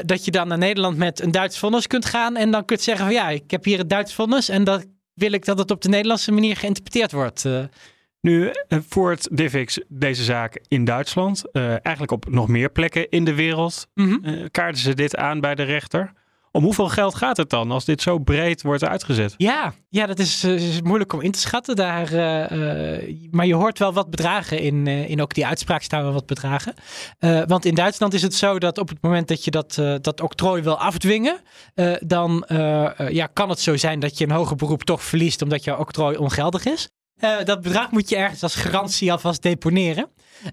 dat 0.04 0.24
je 0.24 0.30
dan 0.30 0.48
naar 0.48 0.58
Nederland 0.58 0.96
met 0.96 1.20
een 1.20 1.30
Duits 1.30 1.58
vonnis 1.58 1.86
kunt 1.86 2.04
gaan 2.04 2.36
en 2.36 2.50
dan 2.50 2.64
kunt 2.64 2.80
zeggen 2.80 3.04
van 3.04 3.14
ja, 3.14 3.28
ik 3.28 3.50
heb 3.50 3.64
hier 3.64 3.78
het 3.78 3.90
Duits 3.90 4.14
vonnis 4.14 4.48
en 4.48 4.64
dat 4.64 4.86
wil 5.14 5.32
ik 5.32 5.44
dat 5.44 5.58
het 5.58 5.70
op 5.70 5.82
de 5.82 5.88
Nederlandse 5.88 6.32
manier 6.32 6.56
geïnterpreteerd 6.56 7.12
wordt. 7.12 7.44
Nu 8.24 8.50
voert 8.88 9.36
Divix 9.36 9.78
deze 9.88 10.24
zaak 10.24 10.60
in 10.68 10.84
Duitsland, 10.84 11.42
uh, 11.52 11.68
eigenlijk 11.68 12.10
op 12.10 12.30
nog 12.30 12.48
meer 12.48 12.70
plekken 12.70 13.10
in 13.10 13.24
de 13.24 13.34
wereld. 13.34 13.86
Mm 13.94 14.08
-hmm. 14.08 14.34
uh, 14.34 14.44
kaarten 14.50 14.82
ze 14.82 14.94
dit 14.94 15.16
aan 15.16 15.40
bij 15.40 15.54
de 15.54 15.62
rechter. 15.62 16.12
Om 16.50 16.62
hoeveel 16.62 16.88
geld 16.88 17.14
gaat 17.14 17.36
het 17.36 17.50
dan 17.50 17.70
als 17.70 17.84
dit 17.84 18.02
zo 18.02 18.18
breed 18.18 18.62
wordt 18.62 18.84
uitgezet? 18.84 19.34
Ja, 19.36 19.72
ja 19.88 20.06
dat 20.06 20.18
is, 20.18 20.44
is 20.44 20.82
moeilijk 20.82 21.12
om 21.12 21.20
in 21.20 21.30
te 21.30 21.38
schatten 21.38 21.76
daar. 21.76 22.12
Uh, 22.12 23.28
maar 23.30 23.46
je 23.46 23.54
hoort 23.54 23.78
wel 23.78 23.92
wat 23.92 24.10
bedragen 24.10 24.58
in, 24.58 24.86
in 24.86 25.22
ook 25.22 25.34
die 25.34 25.46
uitspraak 25.46 25.82
staan 25.82 26.02
wel 26.02 26.12
wat 26.12 26.26
bedragen. 26.26 26.74
want 27.46 27.64
in 27.64 27.74
Duitsland 27.74 28.14
is 28.14 28.22
het 28.22 28.34
zo 28.34 28.58
dat 28.58 28.78
op 28.78 28.88
het 28.88 28.98
moment 29.00 29.28
dat 29.28 29.44
je 29.44 29.50
dat, 29.50 29.74
dat 30.00 30.20
octrooi 30.20 30.62
wil 30.62 30.78
afdwingen, 30.78 31.40
dan 32.00 32.44
ja, 33.08 33.26
kan 33.32 33.48
het 33.48 33.60
zo 33.60 33.76
zijn 33.76 34.00
dat 34.00 34.18
je 34.18 34.24
een 34.24 34.30
hoger 34.30 34.56
beroep 34.56 34.82
toch 34.82 35.02
verliest 35.02 35.42
omdat 35.42 35.64
jouw 35.64 35.78
octrooi 35.78 36.16
ongeldig 36.16 36.64
is. 36.64 36.88
Uh, 37.24 37.44
dat 37.44 37.60
bedrag 37.60 37.90
moet 37.90 38.08
je 38.08 38.16
ergens 38.16 38.42
als 38.42 38.54
garantie 38.54 39.12
alvast 39.12 39.42
deponeren. 39.42 40.08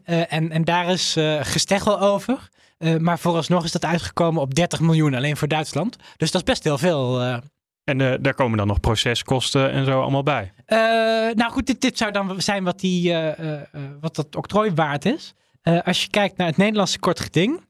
Uh, 0.06 0.34
en, 0.34 0.52
en 0.52 0.64
daar 0.64 0.90
is 0.90 1.18
uh, 1.18 1.40
gesteggel 1.42 2.00
over. 2.00 2.50
maar 3.00 3.20
vooralsnog 3.20 3.64
is 3.64 3.72
dat 3.72 3.86
uitgekomen 3.86 4.42
op 4.42 4.56
30 4.56 4.80
miljoen 4.80 5.14
alleen 5.14 5.38
voor 5.38 5.48
Duitsland. 5.48 5.96
Dus 6.18 6.32
dat 6.32 6.42
is 6.42 6.48
best 6.48 6.64
heel 6.64 6.78
veel. 6.78 7.22
En 7.84 7.98
daar 8.22 8.34
komen 8.34 8.58
dan 8.58 8.68
nog 8.68 8.80
proceskosten 8.80 9.72
en 9.72 9.86
zo 9.86 10.02
allemaal 10.02 10.24
bij? 10.24 10.54
nou 11.36 11.52
goed, 11.52 11.68
dit, 11.68 11.82
dit 11.82 11.98
zou 11.98 12.12
dan 12.12 12.42
zijn 12.42 12.64
wat, 12.64 12.80
die, 12.80 13.16
wat 14.02 14.16
dat 14.16 14.36
octrooi 14.36 14.72
waard 14.76 15.06
is. 15.06 15.34
als 15.84 16.02
je 16.02 16.10
kijkt 16.10 16.38
naar 16.38 16.48
het 16.48 16.58
Nederlandse 16.58 17.00
kort 17.00 17.20
geding 17.20 17.62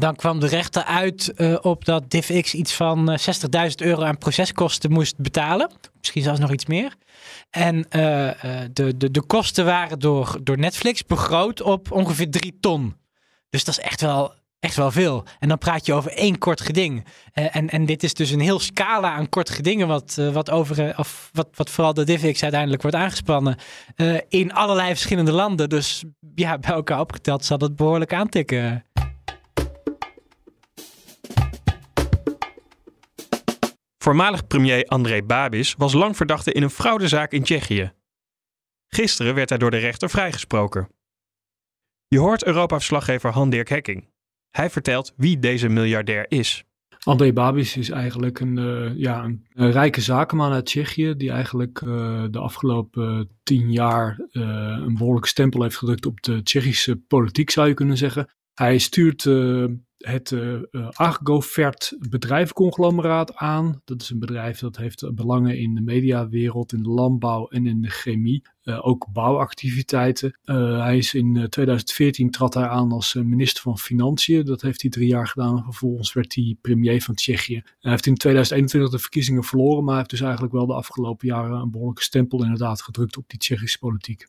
Dan 0.00 0.16
kwam 0.16 0.40
de 0.40 0.46
rechter 0.46 0.84
uit 0.84 1.32
uh, 1.36 1.56
op 1.60 1.84
dat 1.84 2.10
DivX 2.10 2.54
iets 2.54 2.74
van 2.74 3.18
60.000 3.20 3.74
euro 3.76 4.02
aan 4.02 4.18
proceskosten 4.18 4.92
moest 4.92 5.16
betalen. 5.16 5.70
Misschien 5.98 6.22
zelfs 6.22 6.40
nog 6.40 6.52
iets 6.52 6.66
meer. 6.66 6.94
En 7.50 7.76
uh, 7.76 7.82
de, 8.72 8.96
de, 8.96 9.10
de 9.10 9.22
kosten 9.22 9.64
waren 9.64 9.98
door, 9.98 10.38
door 10.42 10.58
Netflix 10.58 11.04
begroot 11.04 11.62
op 11.62 11.92
ongeveer 11.92 12.30
3 12.30 12.56
ton. 12.60 12.96
Dus 13.50 13.64
dat 13.64 13.78
is 13.78 13.84
echt 13.84 14.00
wel, 14.00 14.32
echt 14.60 14.76
wel 14.76 14.90
veel. 14.90 15.24
En 15.38 15.48
dan 15.48 15.58
praat 15.58 15.86
je 15.86 15.92
over 15.92 16.12
één 16.12 16.38
kort 16.38 16.60
geding. 16.60 17.04
En, 17.32 17.68
en 17.68 17.86
dit 17.86 18.02
is 18.02 18.14
dus 18.14 18.30
een 18.30 18.40
heel 18.40 18.60
scala 18.60 19.12
aan 19.12 19.28
kort 19.28 19.50
gedingen, 19.50 19.88
wat, 19.88 20.20
wat, 20.32 20.50
over, 20.50 20.98
of 20.98 21.30
wat, 21.32 21.48
wat 21.54 21.70
vooral 21.70 21.94
de 21.94 22.04
DivX 22.04 22.42
uiteindelijk 22.42 22.82
wordt 22.82 22.96
aangespannen. 22.96 23.56
in 24.28 24.52
allerlei 24.52 24.88
verschillende 24.88 25.32
landen. 25.32 25.68
Dus 25.68 26.04
ja, 26.34 26.58
bij 26.58 26.74
elkaar 26.74 27.00
opgeteld 27.00 27.44
zal 27.44 27.58
het 27.58 27.76
behoorlijk 27.76 28.12
aantikken. 28.12 28.84
Voormalig 34.08 34.46
premier 34.46 34.84
André 34.86 35.22
Babis 35.22 35.74
was 35.74 35.92
lang 35.92 36.16
verdachte 36.16 36.52
in 36.52 36.62
een 36.62 36.70
fraudezaak 36.70 37.32
in 37.32 37.42
Tsjechië. 37.42 37.92
Gisteren 38.86 39.34
werd 39.34 39.48
hij 39.48 39.58
door 39.58 39.70
de 39.70 39.76
rechter 39.76 40.10
vrijgesproken. 40.10 40.88
Je 42.06 42.18
hoort 42.18 42.44
Europa-verslaggever 42.44 43.30
Han-Dirk 43.30 43.68
Hekking. 43.68 44.08
Hij 44.50 44.70
vertelt 44.70 45.12
wie 45.16 45.38
deze 45.38 45.68
miljardair 45.68 46.26
is. 46.28 46.64
André 46.98 47.32
Babis 47.32 47.76
is 47.76 47.90
eigenlijk 47.90 48.40
een, 48.40 48.56
uh, 48.58 48.96
ja, 48.96 49.24
een, 49.24 49.72
rijke 49.72 50.00
zakenman 50.00 50.52
uit 50.52 50.66
Tsjechië, 50.66 51.14
die 51.16 51.30
eigenlijk 51.30 51.80
uh, 51.80 52.24
de 52.30 52.38
afgelopen 52.38 53.30
tien 53.42 53.72
jaar 53.72 54.28
een 54.32 54.94
behoorlijke 54.98 55.28
stempel 55.28 55.62
heeft 55.62 55.76
gedrukt 55.76 56.06
op 56.06 56.22
de 56.22 56.42
Tsjechische 56.42 56.96
politiek, 56.96 57.50
zou 57.50 57.68
je 57.68 57.74
kunnen 57.74 57.96
zeggen. 57.96 58.28
Hij 58.54 58.78
stuurt 58.78 59.24
het 59.98 60.30
uh, 60.30 60.60
Agrofert 60.90 61.96
bedrijfconglomeraat 62.08 63.36
aan. 63.36 63.80
Dat 63.84 64.02
is 64.02 64.10
een 64.10 64.18
bedrijf 64.18 64.58
dat 64.58 64.76
heeft 64.76 65.14
belangen 65.14 65.58
in 65.58 65.74
de 65.74 65.80
mediawereld, 65.80 66.72
in 66.72 66.82
de 66.82 66.88
landbouw 66.88 67.48
en 67.48 67.66
in 67.66 67.80
de 67.80 67.90
chemie. 67.90 68.42
Ook 68.80 69.06
bouwactiviteiten. 69.12 70.38
Hij 70.44 70.96
is 70.96 71.14
in 71.14 71.46
2014 71.48 72.30
trad 72.30 72.54
hij 72.54 72.66
aan 72.66 72.92
als 72.92 73.14
minister 73.14 73.62
van 73.62 73.78
Financiën. 73.78 74.44
Dat 74.44 74.62
heeft 74.62 74.82
hij 74.82 74.90
drie 74.90 75.08
jaar 75.08 75.26
gedaan. 75.26 75.62
Vervolgens 75.64 76.12
werd 76.12 76.34
hij 76.34 76.56
premier 76.60 77.02
van 77.02 77.14
Tsjechië. 77.14 77.62
Hij 77.80 77.90
heeft 77.90 78.06
in 78.06 78.14
2021 78.14 78.90
de 78.90 78.98
verkiezingen 78.98 79.44
verloren, 79.44 79.78
maar 79.78 79.88
hij 79.88 79.96
heeft 79.96 80.10
dus 80.10 80.20
eigenlijk 80.20 80.52
wel 80.52 80.66
de 80.66 80.74
afgelopen 80.74 81.26
jaren 81.26 81.60
een 81.60 81.70
behoorlijke 81.70 82.02
stempel 82.02 82.42
inderdaad 82.42 82.82
gedrukt 82.82 83.16
op 83.16 83.24
die 83.26 83.38
Tsjechische 83.38 83.78
politiek. 83.78 84.26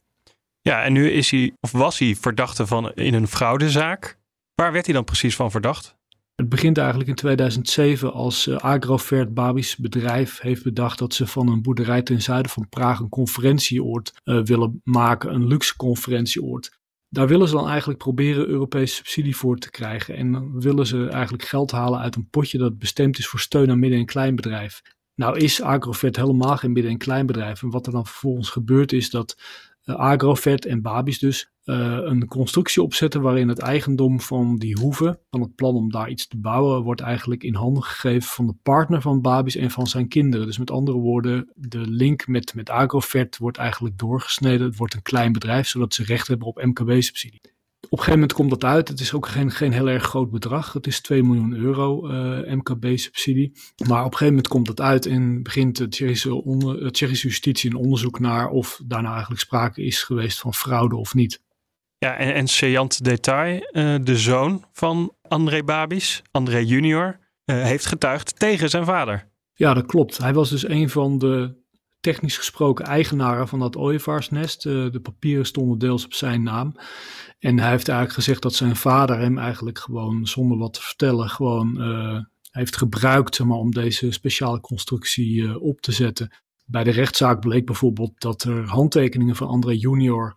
Ja, 0.61 0.83
en 0.83 0.93
nu 0.93 1.09
is 1.09 1.31
hij, 1.31 1.51
of 1.59 1.71
was 1.71 1.99
hij 1.99 2.15
verdachte 2.15 2.67
van 2.67 2.93
in 2.93 3.13
een 3.13 3.27
fraudezaak. 3.27 4.18
Waar 4.59 4.71
werd 4.71 4.85
hij 4.85 4.93
dan 4.93 5.03
precies 5.03 5.35
van 5.35 5.51
verdacht? 5.51 5.95
Het 6.35 6.49
begint 6.49 6.77
eigenlijk 6.77 7.09
in 7.09 7.15
2007 7.15 8.13
als 8.13 8.47
uh, 8.47 8.55
Agrovert 8.55 9.33
Babis 9.33 9.75
bedrijf 9.75 10.39
heeft 10.39 10.63
bedacht 10.63 10.99
dat 10.99 11.13
ze 11.13 11.27
van 11.27 11.47
een 11.47 11.61
boerderij 11.61 12.01
ten 12.01 12.21
zuiden 12.21 12.51
van 12.51 12.69
Praag 12.69 12.99
een 12.99 13.09
conferentieoord 13.09 14.13
uh, 14.23 14.43
willen 14.43 14.81
maken, 14.83 15.33
een 15.33 15.47
luxe 15.47 15.75
conferentieoord. 15.75 16.79
Daar 17.09 17.27
willen 17.27 17.47
ze 17.47 17.53
dan 17.53 17.67
eigenlijk 17.67 17.99
proberen 17.99 18.47
Europese 18.47 18.95
subsidie 18.95 19.35
voor 19.35 19.57
te 19.57 19.69
krijgen. 19.69 20.15
En 20.15 20.31
dan 20.31 20.61
willen 20.61 20.87
ze 20.87 21.07
eigenlijk 21.07 21.43
geld 21.43 21.71
halen 21.71 21.99
uit 21.99 22.15
een 22.15 22.29
potje 22.29 22.57
dat 22.57 22.79
bestemd 22.79 23.17
is 23.17 23.27
voor 23.27 23.39
steun 23.39 23.71
aan 23.71 23.79
midden- 23.79 23.99
en 23.99 24.05
kleinbedrijf. 24.05 24.81
Nou 25.15 25.37
is 25.37 25.61
Agrovert 25.61 26.15
helemaal 26.15 26.57
geen 26.57 26.71
midden- 26.71 26.91
en 26.91 26.97
kleinbedrijf. 26.97 27.61
En 27.61 27.69
wat 27.69 27.85
er 27.85 27.91
dan 27.91 28.05
vervolgens 28.05 28.49
gebeurt 28.49 28.91
is 28.91 29.09
dat 29.09 29.37
uh, 29.85 29.95
Agrofert 29.95 30.65
en 30.65 30.81
Babis 30.81 31.19
dus 31.19 31.51
een 31.71 32.27
constructie 32.27 32.81
opzetten 32.81 33.21
waarin 33.21 33.47
het 33.47 33.59
eigendom 33.59 34.21
van 34.21 34.57
die 34.57 34.77
hoeve, 34.79 35.19
van 35.29 35.41
het 35.41 35.55
plan 35.55 35.75
om 35.75 35.91
daar 35.91 36.09
iets 36.09 36.27
te 36.27 36.37
bouwen, 36.37 36.83
wordt 36.83 37.01
eigenlijk 37.01 37.43
in 37.43 37.55
handen 37.55 37.83
gegeven 37.83 38.29
van 38.29 38.47
de 38.47 38.55
partner 38.63 39.01
van 39.01 39.21
Babis 39.21 39.55
en 39.55 39.71
van 39.71 39.87
zijn 39.87 40.07
kinderen. 40.07 40.45
Dus 40.45 40.57
met 40.57 40.71
andere 40.71 40.97
woorden, 40.97 41.51
de 41.55 41.87
link 41.87 42.27
met, 42.27 42.55
met 42.55 42.69
Agrofert 42.69 43.37
wordt 43.37 43.57
eigenlijk 43.57 43.97
doorgesneden. 43.97 44.67
Het 44.67 44.77
wordt 44.77 44.93
een 44.93 45.01
klein 45.01 45.31
bedrijf, 45.31 45.67
zodat 45.67 45.93
ze 45.93 46.03
recht 46.03 46.27
hebben 46.27 46.47
op 46.47 46.63
MKB-subsidie 46.63 47.57
op 47.89 47.97
een 47.97 48.03
gegeven 48.03 48.19
moment 48.19 48.33
komt 48.33 48.49
dat 48.49 48.63
uit. 48.63 48.87
Het 48.87 48.99
is 48.99 49.13
ook 49.13 49.27
geen, 49.27 49.51
geen 49.51 49.71
heel 49.71 49.89
erg 49.89 50.03
groot 50.03 50.31
bedrag. 50.31 50.73
Het 50.73 50.87
is 50.87 51.01
2 51.01 51.23
miljoen 51.23 51.53
euro 51.53 52.09
uh, 52.09 52.53
MKB-subsidie. 52.53 53.51
Maar 53.87 53.99
op 53.99 54.11
een 54.11 54.17
gegeven 54.17 54.27
moment 54.27 54.47
komt 54.47 54.65
dat 54.65 54.81
uit 54.81 55.05
en 55.05 55.43
begint 55.43 55.77
de 55.77 55.87
Tsjechische, 55.87 56.43
onder, 56.43 56.91
Tsjechische 56.91 57.27
justitie 57.27 57.69
een 57.69 57.75
onderzoek 57.75 58.19
naar 58.19 58.49
of 58.49 58.81
daarna 58.85 59.11
eigenlijk 59.11 59.41
sprake 59.41 59.83
is 59.83 60.03
geweest 60.03 60.39
van 60.39 60.53
fraude 60.53 60.95
of 60.95 61.13
niet. 61.13 61.41
Ja, 61.99 62.17
en, 62.17 62.33
en 62.33 62.47
saillant 62.47 63.03
detail, 63.03 63.69
uh, 63.71 63.95
de 64.01 64.17
zoon 64.17 64.65
van 64.71 65.15
André 65.21 65.63
Babis, 65.63 66.21
André 66.31 66.57
junior, 66.57 67.19
uh, 67.45 67.63
heeft 67.63 67.85
getuigd 67.85 68.39
tegen 68.39 68.69
zijn 68.69 68.85
vader. 68.85 69.27
Ja, 69.53 69.73
dat 69.73 69.85
klopt. 69.85 70.17
Hij 70.17 70.33
was 70.33 70.49
dus 70.49 70.67
een 70.67 70.89
van 70.89 71.17
de 71.17 71.57
technisch 71.99 72.37
gesproken 72.37 72.85
eigenaren 72.85 73.47
van 73.47 73.59
dat 73.59 73.77
ooievaarsnest. 73.77 74.65
Uh, 74.65 74.91
de 74.91 74.99
papieren 74.99 75.45
stonden 75.45 75.77
deels 75.77 76.05
op 76.05 76.13
zijn 76.13 76.43
naam. 76.43 76.75
En 77.39 77.59
hij 77.59 77.69
heeft 77.69 77.87
eigenlijk 77.87 78.19
gezegd 78.19 78.41
dat 78.41 78.55
zijn 78.55 78.75
vader 78.75 79.19
hem 79.19 79.37
eigenlijk 79.37 79.79
gewoon 79.79 80.27
zonder 80.27 80.57
wat 80.57 80.73
te 80.73 80.81
vertellen 80.81 81.29
gewoon 81.29 81.77
heeft 82.51 82.77
gebruikt 82.77 83.43
maar, 83.43 83.57
om 83.57 83.71
deze 83.71 84.11
speciale 84.11 84.59
constructie 84.59 85.59
op 85.59 85.81
te 85.81 85.91
zetten. 85.91 86.31
Bij 86.65 86.83
de 86.83 86.91
rechtszaak 86.91 87.39
bleek 87.39 87.65
bijvoorbeeld 87.65 88.21
dat 88.21 88.43
er 88.43 88.67
handtekeningen 88.67 89.35
van 89.35 89.47
André 89.47 89.71
junior 89.71 90.35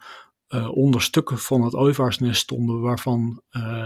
uh, 0.54 0.76
onder 0.76 1.02
stukken 1.02 1.38
van 1.38 1.62
het 1.62 1.74
ooievaarsnest 1.74 2.40
stonden 2.40 2.80
waarvan 2.80 3.42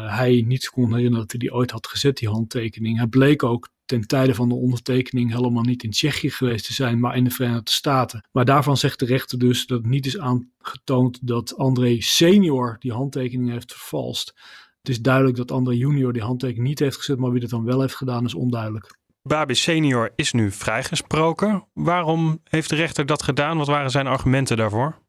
hij 0.07 0.45
niet 0.47 0.69
kon 0.69 0.89
herinneren 0.89 1.21
dat 1.21 1.31
hij 1.31 1.41
die 1.41 1.55
ooit 1.55 1.71
had 1.71 1.87
gezet, 1.87 2.17
die 2.17 2.29
handtekening. 2.29 2.97
Hij 2.97 3.07
bleek 3.07 3.43
ook 3.43 3.69
ten 3.87 4.07
tijde 4.07 4.35
van 4.35 4.49
de 4.49 4.55
ondertekening 4.55 5.33
helemaal 5.33 5.63
niet 5.63 5.83
in 5.83 5.91
Tsjechië 5.91 6.31
geweest 6.31 6.67
te 6.67 6.73
zijn, 6.73 7.01
maar 7.01 7.17
in 7.17 7.25
de 7.25 7.31
Verenigde 7.31 7.71
Staten. 7.71 8.29
Maar 8.33 8.45
daarvan 8.45 8.77
zegt 8.77 8.99
de 8.99 9.07
rechter 9.07 9.39
dus 9.39 9.67
dat 9.67 9.85
niet 9.85 10.07
is 10.07 10.19
aangetoond 10.19 11.27
dat 11.27 11.57
André 11.57 11.97
senior 12.01 12.77
die 12.79 12.93
handtekening 12.93 13.51
heeft 13.51 13.73
vervalst. 13.73 14.35
Het 14.81 14.89
is 14.89 15.01
duidelijk 15.01 15.37
dat 15.37 15.51
André 15.51 15.75
junior 15.75 16.13
die 16.13 16.23
handtekening 16.23 16.69
niet 16.69 16.79
heeft 16.79 16.97
gezet, 16.97 17.19
maar 17.19 17.31
wie 17.31 17.41
dat 17.41 17.51
dan 17.51 17.65
wel 17.65 17.81
heeft 17.81 17.97
gedaan 17.97 18.25
is 18.25 18.35
onduidelijk. 18.35 18.99
Babis 19.23 19.63
senior 19.63 20.13
is 20.17 20.33
nu 20.33 20.51
vrijgesproken. 20.51 21.67
Waarom 21.73 22.41
heeft 22.45 22.69
de 22.69 22.77
rechter 22.77 23.07
dat 23.07 23.23
gedaan? 23.23 23.59
Wat 23.59 23.67
waren 23.67 23.91
zijn 23.91 24.07
argumenten 24.07 24.57
daarvoor? 24.57 25.05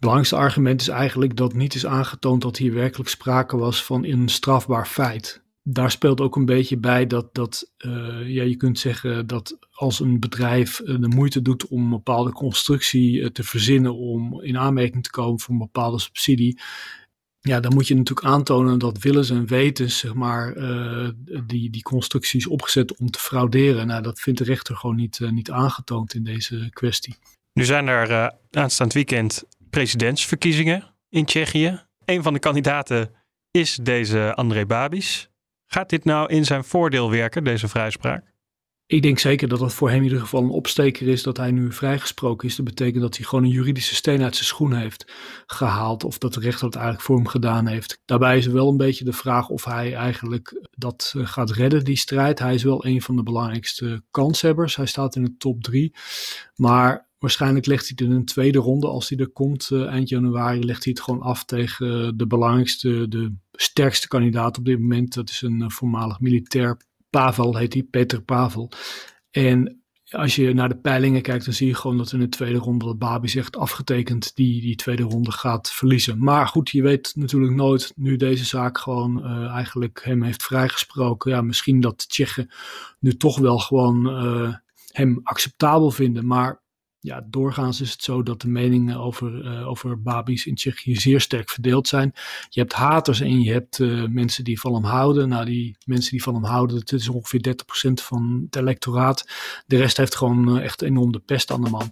Belangrijkste 0.00 0.36
argument 0.36 0.80
is 0.80 0.88
eigenlijk 0.88 1.36
dat 1.36 1.54
niet 1.54 1.74
is 1.74 1.86
aangetoond 1.86 2.42
dat 2.42 2.56
hier 2.56 2.74
werkelijk 2.74 3.10
sprake 3.10 3.56
was 3.56 3.84
van 3.84 4.04
een 4.04 4.28
strafbaar 4.28 4.86
feit 4.86 5.42
daar 5.62 5.90
speelt 5.90 6.20
ook 6.20 6.36
een 6.36 6.44
beetje 6.44 6.76
bij 6.76 7.06
dat, 7.06 7.34
dat 7.34 7.72
uh, 7.78 8.28
ja, 8.28 8.42
je 8.42 8.56
kunt 8.56 8.78
zeggen 8.78 9.26
dat 9.26 9.58
als 9.70 10.00
een 10.00 10.20
bedrijf 10.20 10.80
uh, 10.80 11.00
de 11.00 11.08
moeite 11.08 11.42
doet 11.42 11.66
om 11.66 11.82
een 11.82 11.90
bepaalde 11.90 12.32
constructie 12.32 13.18
uh, 13.18 13.26
te 13.26 13.42
verzinnen 13.42 13.96
om 13.96 14.42
in 14.42 14.58
aanmerking 14.58 15.02
te 15.02 15.10
komen 15.10 15.40
voor 15.40 15.54
een 15.54 15.60
bepaalde 15.60 15.98
subsidie, 15.98 16.60
ja, 17.40 17.60
dan 17.60 17.74
moet 17.74 17.88
je 17.88 17.96
natuurlijk 17.96 18.26
aantonen 18.26 18.78
dat 18.78 18.98
willens 18.98 19.30
en 19.30 19.46
wetens, 19.46 19.98
zeg 19.98 20.14
maar, 20.14 20.54
die, 21.46 21.70
die 21.70 21.82
constructies 21.82 22.46
opgezet 22.46 22.96
om 22.96 23.10
te 23.10 23.18
frauderen. 23.18 23.86
Nou, 23.86 24.02
dat 24.02 24.20
vindt 24.20 24.38
de 24.38 24.44
rechter 24.44 24.76
gewoon 24.76 24.96
niet, 24.96 25.20
niet 25.30 25.50
aangetoond 25.50 26.14
in 26.14 26.24
deze 26.24 26.68
kwestie. 26.70 27.16
Nu 27.52 27.64
zijn 27.64 27.86
er 27.86 28.32
aanstaand 28.50 28.92
weekend 28.92 29.44
presidentsverkiezingen 29.70 30.94
in 31.08 31.24
Tsjechië. 31.24 31.80
Een 32.04 32.22
van 32.22 32.32
de 32.32 32.38
kandidaten 32.38 33.14
is 33.50 33.78
deze 33.82 34.34
André 34.34 34.66
Babis. 34.66 35.30
Gaat 35.66 35.90
dit 35.90 36.04
nou 36.04 36.28
in 36.28 36.44
zijn 36.44 36.64
voordeel 36.64 37.10
werken, 37.10 37.44
deze 37.44 37.68
vrijspraak? 37.68 38.30
Ik 38.90 39.02
denk 39.02 39.18
zeker 39.18 39.48
dat 39.48 39.58
dat 39.58 39.74
voor 39.74 39.88
hem 39.88 39.98
in 39.98 40.04
ieder 40.04 40.20
geval 40.20 40.42
een 40.42 40.50
opsteker 40.50 41.08
is 41.08 41.22
dat 41.22 41.36
hij 41.36 41.50
nu 41.50 41.72
vrijgesproken 41.72 42.48
is. 42.48 42.56
Dat 42.56 42.64
betekent 42.64 43.02
dat 43.02 43.16
hij 43.16 43.26
gewoon 43.26 43.44
een 43.44 43.50
juridische 43.50 43.94
steen 43.94 44.22
uit 44.22 44.34
zijn 44.34 44.46
schoen 44.46 44.74
heeft 44.74 45.12
gehaald. 45.46 46.04
Of 46.04 46.18
dat 46.18 46.34
de 46.34 46.40
rechter 46.40 46.64
het 46.64 46.74
eigenlijk 46.74 47.04
voor 47.04 47.16
hem 47.16 47.26
gedaan 47.26 47.66
heeft. 47.66 48.00
Daarbij 48.04 48.38
is 48.38 48.46
wel 48.46 48.68
een 48.68 48.76
beetje 48.76 49.04
de 49.04 49.12
vraag 49.12 49.48
of 49.48 49.64
hij 49.64 49.94
eigenlijk 49.94 50.68
dat 50.70 51.14
eh, 51.16 51.26
gaat 51.26 51.50
redden, 51.50 51.84
die 51.84 51.96
strijd. 51.96 52.38
Hij 52.38 52.54
is 52.54 52.62
wel 52.62 52.86
een 52.86 53.02
van 53.02 53.16
de 53.16 53.22
belangrijkste 53.22 54.02
kanshebbers. 54.10 54.76
Hij 54.76 54.86
staat 54.86 55.16
in 55.16 55.24
de 55.24 55.36
top 55.36 55.62
drie. 55.62 55.94
Maar 56.54 57.09
Waarschijnlijk 57.20 57.66
legt 57.66 57.88
hij 57.88 57.92
het 57.96 58.00
in 58.00 58.16
een 58.16 58.24
tweede 58.24 58.58
ronde, 58.58 58.86
als 58.86 59.08
hij 59.08 59.18
er 59.18 59.28
komt 59.28 59.70
uh, 59.72 59.86
eind 59.86 60.08
januari, 60.08 60.64
legt 60.64 60.84
hij 60.84 60.92
het 60.92 61.02
gewoon 61.02 61.20
af 61.20 61.44
tegen 61.44 61.86
uh, 61.86 62.10
de 62.14 62.26
belangrijkste, 62.26 63.08
de 63.08 63.34
sterkste 63.52 64.08
kandidaat 64.08 64.58
op 64.58 64.64
dit 64.64 64.78
moment. 64.78 65.14
Dat 65.14 65.30
is 65.30 65.42
een 65.42 65.60
uh, 65.60 65.68
voormalig 65.68 66.20
militair, 66.20 66.76
Pavel 67.10 67.56
heet 67.56 67.72
hij, 67.72 67.82
Peter 67.82 68.22
Pavel. 68.22 68.70
En 69.30 69.82
als 70.10 70.36
je 70.36 70.54
naar 70.54 70.68
de 70.68 70.76
peilingen 70.76 71.22
kijkt, 71.22 71.44
dan 71.44 71.54
zie 71.54 71.66
je 71.66 71.74
gewoon 71.74 71.96
dat 71.96 72.12
in 72.12 72.18
de 72.18 72.28
tweede 72.28 72.58
ronde 72.58 72.84
dat 72.84 72.98
Babi 72.98 73.28
zegt 73.28 73.56
afgetekend 73.56 74.36
die 74.36 74.60
die 74.60 74.76
tweede 74.76 75.02
ronde 75.02 75.32
gaat 75.32 75.70
verliezen. 75.70 76.24
Maar 76.24 76.46
goed, 76.46 76.70
je 76.70 76.82
weet 76.82 77.12
natuurlijk 77.16 77.52
nooit, 77.52 77.92
nu 77.96 78.16
deze 78.16 78.44
zaak 78.44 78.78
gewoon 78.78 79.24
eigenlijk 79.48 80.00
hem 80.04 80.22
heeft 80.22 80.42
vrijgesproken. 80.42 81.30
Ja, 81.30 81.42
misschien 81.42 81.80
dat 81.80 82.08
Tsjechen 82.08 82.50
nu 82.98 83.16
toch 83.16 83.38
wel 83.38 83.58
gewoon 83.58 84.06
hem 84.92 85.20
acceptabel 85.22 85.90
vinden, 85.90 86.26
maar 86.26 86.62
ja, 87.02 87.26
doorgaans 87.26 87.80
is 87.80 87.92
het 87.92 88.02
zo 88.02 88.22
dat 88.22 88.40
de 88.40 88.48
meningen 88.48 88.96
over, 88.96 89.44
uh, 89.44 89.68
over 89.68 90.02
Babi's 90.02 90.46
in 90.46 90.54
Tsjechië 90.54 90.96
zeer 90.96 91.20
sterk 91.20 91.50
verdeeld 91.50 91.88
zijn. 91.88 92.12
Je 92.48 92.60
hebt 92.60 92.72
haters 92.72 93.20
en 93.20 93.40
je 93.40 93.52
hebt 93.52 93.78
uh, 93.78 94.06
mensen 94.08 94.44
die 94.44 94.60
van 94.60 94.74
hem 94.74 94.84
houden. 94.84 95.28
Nou, 95.28 95.44
die 95.44 95.76
mensen 95.84 96.10
die 96.10 96.22
van 96.22 96.34
hem 96.34 96.44
houden, 96.44 96.78
dat 96.78 96.92
is 96.92 97.08
ongeveer 97.08 97.56
30% 97.88 97.92
van 97.92 98.42
het 98.44 98.56
electoraat. 98.56 99.28
De 99.66 99.76
rest 99.76 99.96
heeft 99.96 100.16
gewoon 100.16 100.56
uh, 100.56 100.64
echt 100.64 100.82
enorm 100.82 101.12
de 101.12 101.18
pest 101.18 101.50
aan 101.50 101.62
de 101.64 101.70
man. 101.70 101.90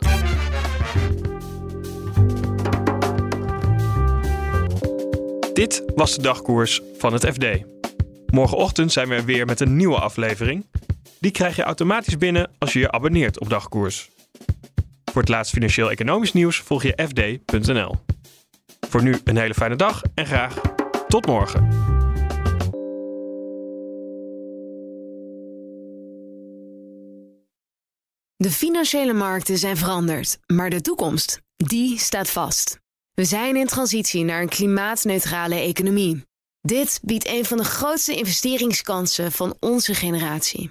Dit 5.52 5.82
was 5.94 6.16
de 6.16 6.22
dagkoers 6.22 6.80
van 6.98 7.12
het 7.12 7.26
FD. 7.26 7.46
Morgenochtend 8.26 8.92
zijn 8.92 9.08
we 9.08 9.24
weer 9.24 9.46
met 9.46 9.60
een 9.60 9.76
nieuwe 9.76 9.98
aflevering. 9.98 10.66
Die 11.20 11.30
krijg 11.30 11.56
je 11.56 11.62
automatisch 11.62 12.18
binnen 12.18 12.50
als 12.58 12.72
je 12.72 12.78
je 12.78 12.90
abonneert 12.90 13.40
op 13.40 13.48
dagkoers. 13.48 14.10
Voor 15.18 15.26
het 15.26 15.36
laatste 15.36 15.54
financieel-economisch 15.54 16.32
nieuws 16.32 16.58
volg 16.58 16.82
je 16.82 17.06
fd.nl. 17.08 17.94
Voor 18.88 19.02
nu 19.02 19.16
een 19.24 19.36
hele 19.36 19.54
fijne 19.54 19.76
dag 19.76 20.02
en 20.14 20.26
graag 20.26 20.60
tot 21.08 21.26
morgen. 21.26 21.68
De 28.36 28.50
financiële 28.50 29.12
markten 29.12 29.58
zijn 29.58 29.76
veranderd, 29.76 30.38
maar 30.46 30.70
de 30.70 30.80
toekomst, 30.80 31.40
die 31.56 31.98
staat 31.98 32.30
vast. 32.30 32.78
We 33.14 33.24
zijn 33.24 33.56
in 33.56 33.66
transitie 33.66 34.24
naar 34.24 34.40
een 34.40 34.48
klimaatneutrale 34.48 35.54
economie. 35.54 36.22
Dit 36.60 37.00
biedt 37.02 37.28
een 37.28 37.44
van 37.44 37.56
de 37.56 37.64
grootste 37.64 38.16
investeringskansen 38.16 39.32
van 39.32 39.56
onze 39.60 39.94
generatie. 39.94 40.70